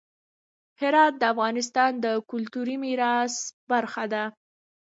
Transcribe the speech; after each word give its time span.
هرات 0.81 1.13
د 1.17 1.23
افغانستان 1.33 1.91
د 2.05 2.07
کلتوري 2.31 2.75
میراث 2.83 3.35
برخه 3.71 4.05
ده. 4.13 4.23